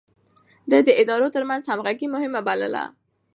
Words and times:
ده 0.69 0.77
د 0.87 0.89
ادارو 1.01 1.27
ترمنځ 1.35 1.63
همغږي 1.65 2.07
مهمه 2.15 2.41
بلله. 2.47 2.83